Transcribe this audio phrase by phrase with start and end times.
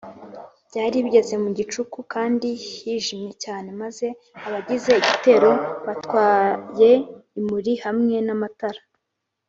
[0.67, 4.05] byari bigeze mu gicuku kandi hijimye cyane; maze
[4.45, 5.49] abagize igitero
[5.85, 6.91] batwaye
[7.39, 8.75] imuri hamwe n’amatar